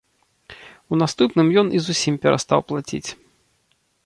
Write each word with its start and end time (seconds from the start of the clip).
У 0.95 0.97
наступным 1.01 1.47
ён 1.63 1.67
і 1.77 1.83
зусім 1.89 2.15
перастаў 2.25 2.59
плаціць. 2.71 3.07